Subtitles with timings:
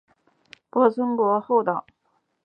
[0.71, 1.97] 泊村国后岛南部区域。